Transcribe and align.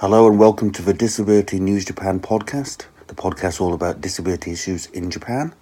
Hello 0.00 0.28
and 0.28 0.38
welcome 0.38 0.70
to 0.70 0.80
the 0.80 0.94
Disability 0.94 1.58
News 1.58 1.84
Japan 1.84 2.20
podcast, 2.20 2.86
the 3.08 3.16
podcast 3.16 3.60
all 3.60 3.74
about 3.74 4.00
disability 4.00 4.52
issues 4.52 4.86
in 4.86 5.10
Japan. 5.10 5.52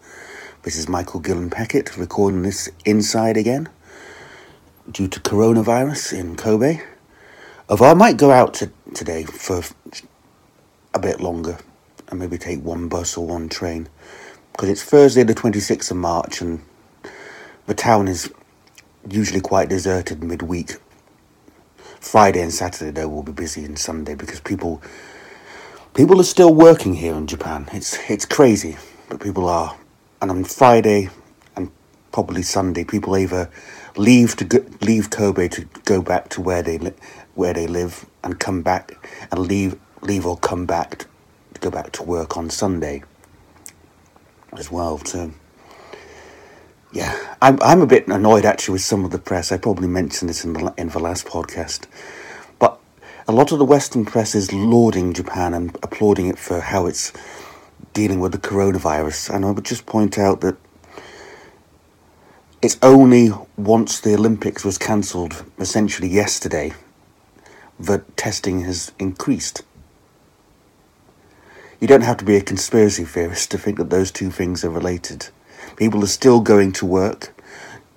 This 0.60 0.76
is 0.76 0.90
Michael 0.90 1.22
Gillan 1.22 1.48
Peckitt 1.48 1.96
recording 1.96 2.42
this 2.42 2.68
inside 2.84 3.38
again 3.38 3.70
due 4.90 5.08
to 5.08 5.20
coronavirus 5.20 6.18
in 6.18 6.36
Kobe. 6.36 6.82
Although 7.70 7.86
I 7.86 7.94
might 7.94 8.18
go 8.18 8.30
out 8.30 8.52
to, 8.56 8.70
today 8.92 9.24
for 9.24 9.62
a 10.92 10.98
bit 10.98 11.18
longer 11.18 11.56
and 12.08 12.20
maybe 12.20 12.36
take 12.36 12.62
one 12.62 12.88
bus 12.88 13.16
or 13.16 13.26
one 13.26 13.48
train 13.48 13.88
because 14.52 14.68
it's 14.68 14.84
Thursday, 14.84 15.22
the 15.22 15.34
26th 15.34 15.90
of 15.90 15.96
March, 15.96 16.42
and 16.42 16.62
the 17.64 17.72
town 17.72 18.06
is 18.06 18.30
usually 19.08 19.40
quite 19.40 19.70
deserted 19.70 20.22
midweek 20.22 20.76
Friday 22.06 22.40
and 22.40 22.52
Saturday 22.52 22.92
though 22.92 23.08
will 23.08 23.24
be 23.24 23.32
busy 23.32 23.64
and 23.64 23.76
Sunday 23.76 24.14
because 24.14 24.40
people 24.40 24.80
people 25.92 26.20
are 26.20 26.24
still 26.24 26.54
working 26.54 26.94
here 26.94 27.14
in 27.14 27.26
Japan. 27.26 27.68
It's 27.72 27.98
it's 28.08 28.24
crazy, 28.24 28.76
but 29.08 29.20
people 29.20 29.48
are. 29.48 29.76
And 30.22 30.30
on 30.30 30.44
Friday 30.44 31.10
and 31.56 31.70
probably 32.12 32.42
Sunday, 32.42 32.84
people 32.84 33.16
either 33.16 33.50
leave 33.96 34.36
to 34.36 34.44
go, 34.44 34.64
leave 34.80 35.10
Kobe 35.10 35.48
to 35.48 35.68
go 35.84 36.00
back 36.00 36.28
to 36.30 36.40
where 36.40 36.62
they 36.62 36.78
where 37.34 37.52
they 37.52 37.66
live 37.66 38.06
and 38.22 38.38
come 38.38 38.62
back 38.62 38.92
and 39.32 39.40
leave 39.40 39.76
leave 40.00 40.26
or 40.26 40.36
come 40.36 40.64
back 40.64 40.98
to, 40.98 41.06
to 41.54 41.60
go 41.60 41.70
back 41.70 41.90
to 41.92 42.04
work 42.04 42.36
on 42.36 42.50
Sunday 42.50 43.02
as 44.52 44.70
well. 44.70 44.98
So 45.04 45.32
yeah, 46.92 47.36
I'm 47.42 47.58
I'm 47.62 47.80
a 47.80 47.86
bit 47.86 48.08
annoyed 48.08 48.44
actually 48.44 48.74
with 48.74 48.82
some 48.82 49.04
of 49.04 49.10
the 49.10 49.18
press. 49.18 49.52
I 49.52 49.58
probably 49.58 49.88
mentioned 49.88 50.28
this 50.28 50.44
in 50.44 50.52
the 50.52 50.72
in 50.78 50.88
the 50.88 50.98
last 50.98 51.26
podcast, 51.26 51.86
but 52.58 52.78
a 53.28 53.32
lot 53.32 53.52
of 53.52 53.58
the 53.58 53.64
Western 53.64 54.04
press 54.04 54.34
is 54.34 54.52
lauding 54.52 55.12
Japan 55.12 55.52
and 55.52 55.76
applauding 55.82 56.28
it 56.28 56.38
for 56.38 56.60
how 56.60 56.86
it's 56.86 57.12
dealing 57.92 58.20
with 58.20 58.32
the 58.32 58.38
coronavirus. 58.38 59.34
And 59.34 59.44
I 59.44 59.50
would 59.50 59.64
just 59.64 59.86
point 59.86 60.18
out 60.18 60.40
that 60.42 60.56
it's 62.62 62.78
only 62.82 63.30
once 63.56 64.00
the 64.00 64.14
Olympics 64.14 64.64
was 64.64 64.78
cancelled, 64.78 65.44
essentially 65.58 66.08
yesterday, 66.08 66.72
that 67.78 68.16
testing 68.16 68.62
has 68.62 68.92
increased. 68.98 69.62
You 71.80 71.86
don't 71.86 72.02
have 72.02 72.16
to 72.18 72.24
be 72.24 72.36
a 72.36 72.40
conspiracy 72.40 73.04
theorist 73.04 73.50
to 73.50 73.58
think 73.58 73.76
that 73.78 73.90
those 73.90 74.10
two 74.10 74.30
things 74.30 74.64
are 74.64 74.70
related. 74.70 75.28
People 75.76 76.02
are 76.04 76.08
still 76.08 76.40
going 76.40 76.72
to 76.72 76.86
work. 76.86 77.34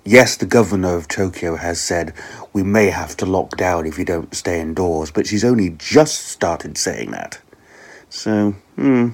Yes, 0.04 0.36
the 0.36 0.46
governor 0.46 0.96
of 0.96 1.08
Tokyo 1.08 1.56
has 1.56 1.80
said 1.80 2.14
we 2.52 2.62
may 2.62 2.90
have 2.90 3.16
to 3.18 3.26
lock 3.26 3.56
down 3.56 3.86
if 3.86 3.98
you 3.98 4.04
don't 4.04 4.34
stay 4.34 4.60
indoors, 4.60 5.10
but 5.10 5.26
she's 5.26 5.44
only 5.44 5.70
just 5.70 6.26
started 6.26 6.76
saying 6.76 7.10
that. 7.12 7.40
So, 8.08 8.52
hmm, 8.76 9.10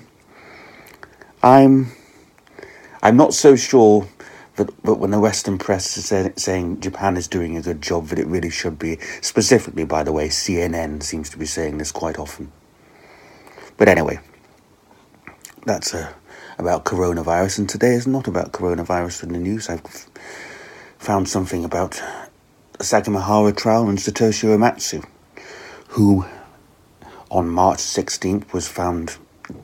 I'm, 1.42 1.92
I'm 3.02 3.16
not 3.16 3.34
so 3.34 3.56
sure 3.56 4.08
that, 4.56 4.70
that 4.84 4.94
when 4.94 5.10
the 5.10 5.20
Western 5.20 5.58
press 5.58 5.96
is 5.96 6.06
say, 6.06 6.32
saying 6.36 6.80
Japan 6.80 7.16
is 7.16 7.28
doing 7.28 7.56
a 7.56 7.62
good 7.62 7.82
job, 7.82 8.08
that 8.08 8.18
it 8.18 8.26
really 8.26 8.50
should 8.50 8.78
be. 8.78 8.98
Specifically, 9.20 9.84
by 9.84 10.02
the 10.02 10.12
way, 10.12 10.28
CNN 10.28 11.02
seems 11.02 11.28
to 11.30 11.38
be 11.38 11.46
saying 11.46 11.78
this 11.78 11.92
quite 11.92 12.18
often. 12.18 12.50
But 13.76 13.88
anyway, 13.88 14.18
that's 15.66 15.92
a 15.92 16.14
about 16.58 16.84
coronavirus, 16.84 17.58
and 17.58 17.68
today 17.68 17.92
is 17.92 18.06
not 18.06 18.26
about 18.26 18.52
coronavirus 18.52 19.24
in 19.24 19.32
the 19.32 19.38
news. 19.38 19.68
I've 19.68 20.08
found 20.98 21.28
something 21.28 21.64
about 21.64 22.02
the 22.72 22.84
Sagamihara 22.84 23.56
trial 23.56 23.88
and 23.88 23.98
Satoshi 23.98 24.48
Uematsu, 24.48 25.04
who 25.88 26.24
on 27.30 27.48
March 27.48 27.78
16th 27.78 28.52
was 28.52 28.68
found 28.68 29.16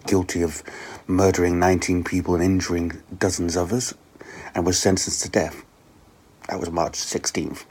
guilty 0.06 0.42
of 0.42 0.62
murdering 1.06 1.58
19 1.58 2.04
people 2.04 2.34
and 2.34 2.44
injuring 2.44 3.02
dozens 3.16 3.56
of 3.56 3.68
others 3.68 3.94
and 4.54 4.66
was 4.66 4.78
sentenced 4.78 5.22
to 5.22 5.28
death. 5.30 5.64
That 6.48 6.60
was 6.60 6.70
March 6.70 6.92
16th. 6.92 7.64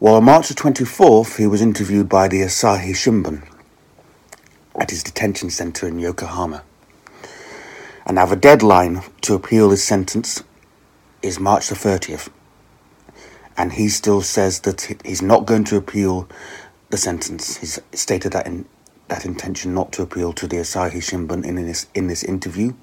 Well, 0.00 0.14
on 0.14 0.24
March 0.24 0.48
24th, 0.48 1.36
he 1.36 1.46
was 1.46 1.62
interviewed 1.62 2.08
by 2.08 2.28
the 2.28 2.42
Asahi 2.42 2.90
Shimbun 2.90 3.46
at 4.78 4.90
his 4.90 5.02
detention 5.02 5.50
center 5.50 5.86
in 5.88 5.98
Yokohama 5.98 6.62
and 8.06 8.14
now 8.14 8.26
the 8.26 8.36
deadline 8.36 9.02
to 9.22 9.34
appeal 9.34 9.70
his 9.70 9.82
sentence 9.84 10.42
is 11.22 11.40
March 11.40 11.68
the 11.68 11.74
30th. 11.74 12.30
And 13.56 13.72
he 13.72 13.88
still 13.88 14.20
says 14.20 14.60
that 14.60 14.96
he's 15.04 15.22
not 15.22 15.46
going 15.46 15.64
to 15.64 15.76
appeal 15.76 16.28
the 16.90 16.96
sentence. 16.96 17.56
He's 17.56 17.80
stated 17.92 18.32
that 18.32 18.46
in 18.46 18.66
that 19.08 19.24
intention 19.24 19.74
not 19.74 19.92
to 19.92 20.02
appeal 20.02 20.32
to 20.34 20.46
the 20.46 20.56
Asahi 20.56 20.96
Shimbun 20.96 21.44
in 21.44 21.56
this 21.56 21.86
in 21.94 22.06
this 22.06 22.22
interview. 22.22 22.74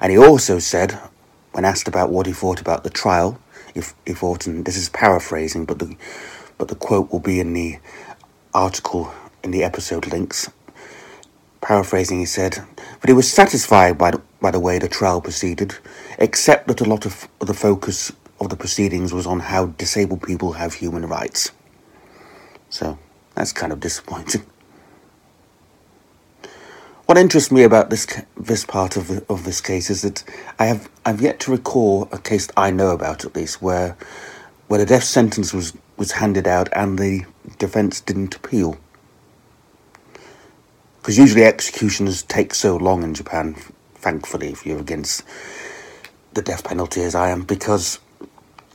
And 0.00 0.12
he 0.12 0.18
also 0.18 0.58
said, 0.58 0.92
when 1.52 1.64
asked 1.64 1.88
about 1.88 2.10
what 2.10 2.26
he 2.26 2.32
thought 2.32 2.60
about 2.60 2.84
the 2.84 2.90
trial, 2.90 3.38
if 3.74 3.94
he 4.06 4.12
thought, 4.12 4.46
and 4.46 4.64
this 4.64 4.76
is 4.76 4.88
paraphrasing, 4.88 5.64
but 5.64 5.78
the 5.78 5.96
but 6.58 6.68
the 6.68 6.74
quote 6.76 7.10
will 7.10 7.20
be 7.20 7.40
in 7.40 7.52
the 7.52 7.78
article 8.54 9.12
in 9.42 9.50
the 9.50 9.64
episode 9.64 10.06
links. 10.06 10.50
Paraphrasing, 11.60 12.18
he 12.18 12.26
said, 12.26 12.58
but 13.00 13.08
he 13.08 13.14
was 13.14 13.30
satisfied 13.30 13.96
by 13.96 14.10
the, 14.10 14.20
by 14.42 14.50
the 14.50 14.60
way 14.60 14.78
the 14.78 14.88
trial 14.88 15.20
proceeded, 15.20 15.76
except 16.18 16.66
that 16.66 16.80
a 16.80 16.84
lot 16.84 17.06
of 17.06 17.28
the 17.38 17.54
focus 17.54 18.12
of 18.40 18.50
the 18.50 18.56
proceedings 18.56 19.14
was 19.14 19.26
on 19.26 19.38
how 19.38 19.66
disabled 19.66 20.22
people 20.22 20.54
have 20.54 20.74
human 20.74 21.06
rights. 21.06 21.52
So 22.68 22.98
that's 23.36 23.52
kind 23.52 23.72
of 23.72 23.80
disappointing. 23.80 24.42
What 27.06 27.18
interests 27.18 27.52
me 27.52 27.62
about 27.62 27.90
this 27.90 28.06
this 28.36 28.64
part 28.64 28.96
of 28.96 29.08
the, 29.08 29.24
of 29.28 29.44
this 29.44 29.60
case 29.60 29.90
is 29.90 30.02
that 30.02 30.24
I 30.58 30.66
have 30.66 30.90
I've 31.04 31.20
yet 31.20 31.40
to 31.40 31.50
recall 31.50 32.08
a 32.10 32.18
case 32.18 32.48
I 32.56 32.70
know 32.70 32.90
about 32.90 33.24
at 33.24 33.36
least 33.36 33.62
where 33.62 33.96
where 34.68 34.80
the 34.80 34.86
death 34.86 35.04
sentence 35.04 35.52
was 35.52 35.74
was 35.96 36.12
handed 36.12 36.48
out 36.48 36.68
and 36.72 36.98
the 36.98 37.26
defence 37.58 38.00
didn't 38.00 38.34
appeal. 38.34 38.78
Because 40.98 41.18
usually 41.18 41.44
executions 41.44 42.22
take 42.22 42.54
so 42.54 42.76
long 42.76 43.02
in 43.02 43.14
Japan 43.14 43.56
thankfully, 44.02 44.48
if 44.48 44.66
you're 44.66 44.80
against 44.80 45.22
the 46.34 46.42
death 46.42 46.64
penalty 46.64 47.02
as 47.02 47.14
I 47.14 47.30
am, 47.30 47.42
because 47.42 48.00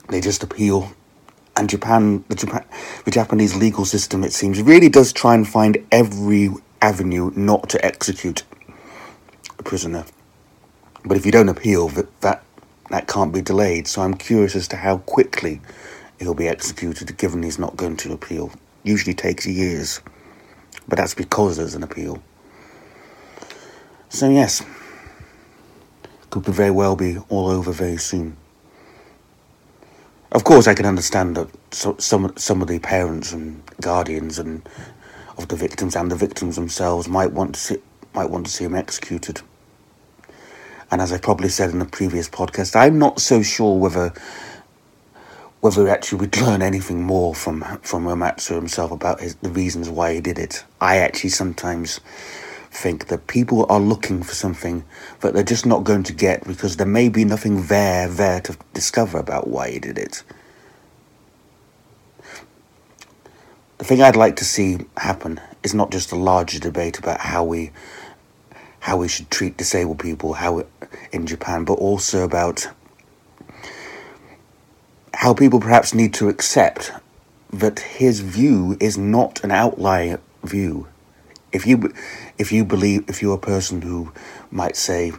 they 0.10 0.22
just 0.22 0.42
appeal. 0.42 0.92
And 1.56 1.70
Japan, 1.70 2.24
the 2.30 2.36
Japan, 2.36 2.64
the 3.06 3.12
Japanese 3.12 3.56
legal 3.56 3.86
system, 3.86 4.24
it 4.24 4.32
seems, 4.32 4.62
really 4.62 4.90
does 4.90 5.12
try 5.12 5.36
and 5.36 5.48
find 5.48 5.86
every 5.92 6.50
avenue 6.82 7.32
not 7.36 7.70
to 7.70 7.84
execute 7.86 8.44
a 9.60 9.64
prisoner. 9.64 10.06
But 11.04 11.18
if 11.18 11.26
you 11.26 11.32
don't 11.32 11.50
appeal, 11.50 11.90
that 11.90 12.22
that 12.22 12.44
that 12.90 13.08
can't 13.08 13.34
be 13.34 13.42
delayed. 13.42 13.88
So 13.88 14.02
I'm 14.02 14.14
curious 14.14 14.56
as 14.56 14.68
to 14.70 14.78
how 14.78 15.00
quickly 15.00 15.62
he'll 16.20 16.36
be 16.36 16.48
executed, 16.48 17.18
given 17.18 17.44
he's 17.44 17.60
not 17.60 17.76
going 17.76 17.98
to 17.98 18.14
appeal. 18.14 18.52
Usually 18.84 19.16
takes 19.16 19.46
years, 19.46 20.00
but 20.88 20.98
that's 20.98 21.16
because 21.16 21.58
there's 21.58 21.76
an 21.76 21.84
appeal. 21.84 22.22
So 24.10 24.30
yes 24.30 24.64
could 26.42 26.56
very 26.56 26.72
well 26.72 26.96
be 26.96 27.18
all 27.30 27.48
over 27.48 27.72
very 27.72 27.98
soon. 27.98 28.38
Of 30.32 30.44
course, 30.44 30.68
I 30.68 30.74
can 30.74 30.86
understand 30.86 31.38
that 31.38 31.50
some 31.74 32.34
some 32.38 32.62
of 32.62 32.68
the 32.68 32.80
parents 32.80 33.32
and 33.32 33.64
guardians 33.82 34.40
and 34.40 34.68
of 35.38 35.48
the 35.48 35.56
victims 35.56 35.96
and 35.96 36.12
the 36.12 36.16
victims 36.16 36.56
themselves 36.56 37.08
might 37.08 37.32
want 37.32 37.56
to 37.56 37.60
see, 37.62 37.78
might 38.14 38.30
want 38.30 38.46
to 38.46 38.52
see 38.52 38.66
him 38.66 38.76
executed. 38.76 39.42
And 40.90 41.02
as 41.02 41.12
I 41.12 41.18
probably 41.18 41.50
said 41.50 41.70
in 41.70 41.80
the 41.80 41.86
previous 41.86 42.30
podcast, 42.30 42.76
I'm 42.76 42.98
not 42.98 43.20
so 43.20 43.42
sure 43.42 43.78
whether 43.78 44.14
whether 45.60 45.88
actually 45.88 46.20
we'd 46.20 46.38
learn 46.42 46.62
anything 46.62 47.04
more 47.04 47.34
from 47.34 47.62
from 47.82 48.06
Uematsu 48.06 48.56
himself 48.56 48.92
about 48.92 49.22
his, 49.22 49.36
the 49.36 49.50
reasons 49.50 49.90
why 49.90 50.14
he 50.14 50.22
did 50.22 50.40
it. 50.40 50.64
I 50.82 50.98
actually 50.98 51.32
sometimes 51.32 52.00
think 52.78 53.08
that 53.08 53.26
people 53.28 53.66
are 53.70 53.80
looking 53.80 54.22
for 54.22 54.36
something 54.36 54.84
that 55.22 55.34
they're 55.34 55.44
just 55.44 55.66
not 55.66 55.84
going 55.84 56.04
to 56.04 56.14
get 56.14 56.46
because 56.46 56.78
there 56.78 56.88
may 56.88 57.10
be 57.10 57.26
nothing 57.26 57.64
there 57.64 58.08
there 58.08 58.40
to 58.42 58.56
discover 58.74 59.18
about 59.18 59.48
why 59.48 59.72
he 59.72 59.80
did 59.80 59.98
it. 59.98 60.24
The 63.80 63.84
thing 63.84 64.02
I'd 64.02 64.16
like 64.16 64.36
to 64.38 64.46
see 64.46 64.78
happen 64.96 65.42
is 65.64 65.74
not 65.74 65.92
just 65.92 66.12
a 66.12 66.16
larger 66.16 66.60
debate 66.60 67.00
about 67.00 67.20
how 67.20 67.44
we 67.44 67.72
how 68.80 68.98
we 68.98 69.08
should 69.08 69.30
treat 69.32 69.58
disabled 69.58 70.00
people 70.00 70.34
how 70.34 70.66
in 71.12 71.26
Japan, 71.26 71.66
but 71.66 71.74
also 71.74 72.24
about 72.24 72.70
how 75.16 75.34
people 75.34 75.60
perhaps 75.60 75.96
need 75.96 76.14
to 76.14 76.30
accept 76.30 76.92
that 77.52 77.80
his 77.80 78.20
view 78.20 78.78
is 78.80 78.98
not 78.98 79.44
an 79.44 79.50
outlier 79.52 80.20
view 80.44 80.88
if 81.52 81.66
you 81.66 81.94
if 82.38 82.52
you 82.52 82.66
believe 82.66 83.10
if 83.10 83.22
you're 83.22 83.36
a 83.36 83.40
person 83.40 83.82
who 83.82 84.12
might 84.52 84.76
say 84.76 85.12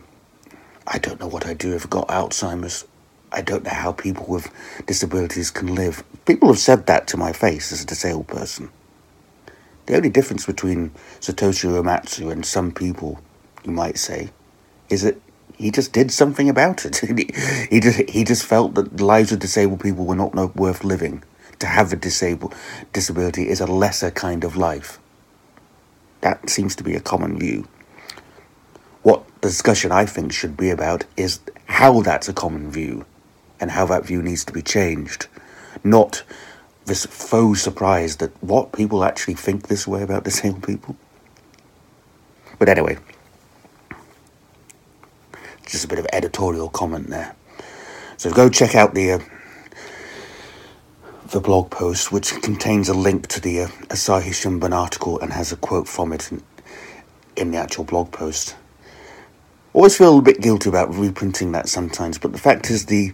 i 0.86 0.98
don't 0.98 1.20
know 1.20 1.28
what 1.28 1.46
i 1.46 1.54
do 1.54 1.74
if 1.74 1.84
i've 1.84 1.90
got 1.90 2.08
alzheimer's 2.08 2.86
i 3.32 3.42
don't 3.42 3.64
know 3.64 3.70
how 3.70 3.92
people 3.92 4.26
with 4.28 4.50
disabilities 4.86 5.50
can 5.50 5.74
live 5.74 6.04
people 6.26 6.48
have 6.48 6.58
said 6.58 6.86
that 6.86 7.06
to 7.06 7.16
my 7.16 7.32
face 7.32 7.72
as 7.72 7.82
a 7.82 7.86
disabled 7.86 8.28
person 8.28 8.70
The 9.88 9.96
only 9.96 10.10
difference 10.10 10.44
between 10.44 10.90
Satoshi 11.20 11.66
Uematsu 11.70 12.30
and 12.30 12.44
some 12.44 12.72
people, 12.72 13.20
you 13.64 13.72
might 13.72 13.96
say, 13.98 14.28
is 14.90 15.00
that 15.00 15.18
he 15.56 15.70
just 15.70 15.94
did 15.94 16.12
something 16.12 16.50
about 16.50 16.84
it. 16.84 16.96
he 17.70 17.80
just 17.80 18.10
he 18.10 18.22
just 18.22 18.44
felt 18.44 18.74
that 18.74 18.98
the 18.98 19.06
lives 19.06 19.32
of 19.32 19.38
disabled 19.38 19.80
people 19.80 20.04
were 20.04 20.14
not, 20.14 20.34
worth 20.56 20.84
living. 20.84 21.24
To 21.60 21.66
have 21.66 21.90
a 21.92 21.96
disabled 21.96 22.54
disability 22.92 23.48
is 23.48 23.60
a 23.62 23.66
lesser 23.66 24.10
kind 24.10 24.44
of 24.44 24.56
life. 24.56 24.98
That 26.20 26.50
seems 26.50 26.74
to 26.76 26.84
be 26.84 26.94
a 26.94 27.00
common 27.00 27.38
view. 27.38 27.68
What 29.02 29.26
the 29.40 29.48
discussion 29.48 29.92
I 29.92 30.04
think 30.06 30.32
should 30.32 30.56
be 30.56 30.70
about 30.70 31.04
is 31.16 31.40
how 31.66 32.02
that's 32.02 32.28
a 32.28 32.32
common 32.32 32.70
view 32.70 33.06
and 33.60 33.70
how 33.70 33.86
that 33.86 34.04
view 34.04 34.22
needs 34.22 34.44
to 34.46 34.52
be 34.52 34.62
changed. 34.62 35.28
Not 35.84 36.24
this 36.86 37.06
faux 37.06 37.60
surprise 37.60 38.16
that 38.16 38.32
what 38.42 38.72
people 38.72 39.04
actually 39.04 39.34
think 39.34 39.68
this 39.68 39.86
way 39.86 40.02
about 40.02 40.24
disabled 40.24 40.66
people. 40.66 40.96
But 42.58 42.68
anyway, 42.68 42.98
just 45.66 45.84
a 45.84 45.88
bit 45.88 45.98
of 45.98 46.06
editorial 46.12 46.68
comment 46.68 47.08
there. 47.08 47.36
So 48.16 48.32
go 48.32 48.48
check 48.48 48.74
out 48.74 48.94
the 48.94 49.12
uh, 49.12 49.18
the 51.30 51.40
blog 51.40 51.70
post, 51.70 52.10
which 52.10 52.32
contains 52.42 52.88
a 52.88 52.94
link 52.94 53.26
to 53.28 53.40
the 53.40 53.62
uh, 53.62 53.66
Asahi 53.88 54.30
Shimbun 54.30 54.72
article 54.72 55.20
and 55.20 55.32
has 55.32 55.52
a 55.52 55.56
quote 55.56 55.86
from 55.86 56.12
it 56.12 56.32
in, 56.32 56.42
in 57.36 57.50
the 57.50 57.58
actual 57.58 57.84
blog 57.84 58.10
post. 58.10 58.56
Always 59.74 59.96
feel 59.96 60.08
a 60.08 60.10
little 60.10 60.22
bit 60.22 60.40
guilty 60.40 60.70
about 60.70 60.94
reprinting 60.94 61.52
that 61.52 61.68
sometimes, 61.68 62.16
but 62.16 62.32
the 62.32 62.38
fact 62.38 62.70
is 62.70 62.86
the 62.86 63.12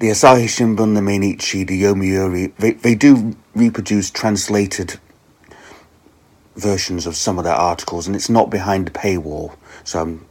the 0.00 0.08
Asahi 0.08 0.44
Shimbun, 0.44 0.94
the 0.94 1.00
Mainichi, 1.00 1.66
the 1.66 1.80
Yomiuri, 1.82 2.54
they, 2.56 2.72
they 2.72 2.94
do 2.96 3.36
reproduce 3.54 4.10
translated 4.10 4.98
versions 6.56 7.06
of 7.06 7.16
some 7.16 7.38
of 7.38 7.44
their 7.44 7.54
articles, 7.54 8.06
and 8.06 8.16
it's 8.16 8.28
not 8.28 8.50
behind 8.50 8.88
a 8.88 8.90
paywall, 8.90 9.56
so 9.84 10.00
I'm 10.02 10.26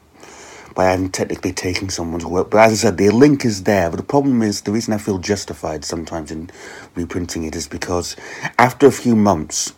by 0.74 0.86
having 0.86 1.10
technically 1.10 1.54
taking 1.54 1.90
someone's 1.90 2.26
work. 2.26 2.50
But 2.50 2.60
as 2.60 2.72
I 2.72 2.76
said, 2.76 2.98
the 2.98 3.10
link 3.10 3.46
is 3.46 3.64
there. 3.64 3.90
But 3.90 3.98
the 3.98 4.04
problem 4.04 4.42
is, 4.42 4.62
the 4.62 4.72
reason 4.72 4.94
I 4.94 4.98
feel 4.98 5.18
justified 5.20 5.86
sometimes 5.86 6.32
in 6.32 6.50
reprinting 6.96 7.44
it 7.44 7.56
is 7.56 7.68
because 7.68 8.16
after 8.58 8.88
a 8.88 8.92
few 8.92 9.16
months, 9.16 9.74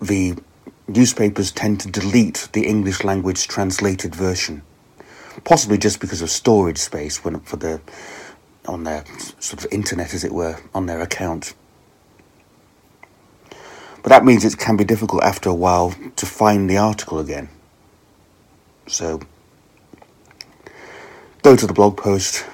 the 0.00 0.36
newspapers 0.88 1.52
tend 1.52 1.80
to 1.80 1.90
delete 1.90 2.48
the 2.52 2.66
English 2.66 3.04
language 3.04 3.46
translated 3.48 4.14
version, 4.14 4.62
possibly 5.44 5.78
just 5.78 6.00
because 6.00 6.22
of 6.22 6.30
storage 6.30 6.78
space 6.78 7.24
when 7.24 7.40
for 7.40 7.56
the 7.56 7.80
on 8.66 8.84
their 8.84 9.04
sort 9.38 9.64
of 9.64 9.72
internet, 9.72 10.12
as 10.12 10.22
it 10.22 10.32
were, 10.32 10.58
on 10.74 10.86
their 10.86 11.00
account. 11.00 11.54
But 14.02 14.10
that 14.10 14.24
means 14.24 14.44
it 14.44 14.58
can 14.58 14.76
be 14.76 14.84
difficult 14.84 15.22
after 15.22 15.48
a 15.48 15.54
while 15.54 15.94
to 16.16 16.26
find 16.26 16.68
the 16.68 16.76
article 16.76 17.18
again. 17.18 17.48
So 18.86 19.20
go 21.42 21.56
to 21.56 21.66
the 21.66 21.72
blog 21.72 21.96
post, 21.96 22.44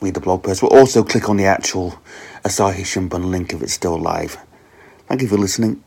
read 0.00 0.14
the 0.14 0.20
blog 0.20 0.42
post, 0.42 0.60
but 0.60 0.72
also 0.72 1.02
click 1.02 1.28
on 1.28 1.36
the 1.36 1.44
actual 1.46 1.98
Asahi 2.44 2.80
Shimbun 2.80 3.26
link 3.26 3.52
if 3.52 3.62
it's 3.62 3.72
still 3.72 3.98
live. 3.98 4.38
Thank 5.06 5.22
you 5.22 5.28
for 5.28 5.36
listening. 5.36 5.83